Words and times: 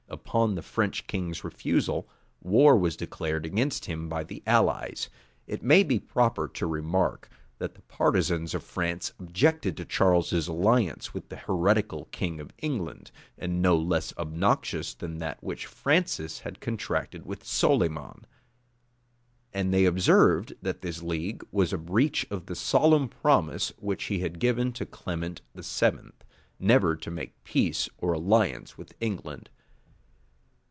Upon 0.13 0.55
the 0.55 0.61
French 0.61 1.07
king's 1.07 1.45
refusal, 1.45 2.07
war 2.41 2.75
was 2.77 2.97
declared 2.97 3.45
against 3.45 3.85
him 3.85 4.09
by 4.09 4.25
the 4.25 4.43
allies. 4.45 5.07
It 5.47 5.63
may 5.63 5.83
be 5.83 5.99
proper 5.99 6.49
to 6.49 6.67
remark, 6.67 7.29
that 7.59 7.75
the 7.75 7.81
partisans 7.83 8.53
of 8.53 8.61
France 8.61 9.13
objected 9.19 9.77
to 9.77 9.85
Charles's 9.85 10.49
alliance 10.49 11.13
with 11.13 11.29
the 11.29 11.37
heretical 11.37 12.09
king 12.11 12.41
of 12.41 12.51
England, 12.59 13.11
as 13.37 13.49
no 13.51 13.77
less 13.77 14.13
obnoxious 14.17 14.93
than 14.93 15.19
that 15.19 15.41
which 15.41 15.65
Francis 15.65 16.39
had 16.39 16.59
contracted 16.59 17.25
with 17.25 17.45
Solyman: 17.45 18.25
and 19.53 19.73
they 19.73 19.85
observed, 19.85 20.53
that 20.61 20.81
this 20.81 21.01
league 21.01 21.41
was 21.53 21.71
a 21.71 21.77
breach 21.77 22.25
of 22.29 22.47
the 22.47 22.55
solemn 22.55 23.07
promise 23.07 23.69
which 23.77 24.05
he 24.05 24.19
had 24.19 24.39
given 24.39 24.73
to 24.73 24.85
Clement 24.85 25.39
VII., 25.55 26.11
never 26.59 26.97
to 26.97 27.09
make 27.11 27.41
peace 27.45 27.87
or 27.97 28.11
alliance 28.11 28.77
with 28.77 28.93
England. 28.99 29.49